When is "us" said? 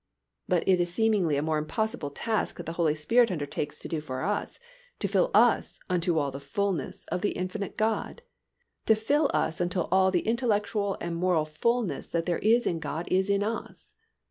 4.23-4.59, 5.31-5.79, 9.31-9.61, 13.43-13.93